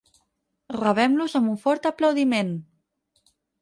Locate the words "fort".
1.69-1.89